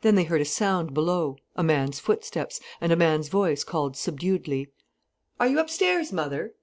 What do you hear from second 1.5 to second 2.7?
a man's footsteps,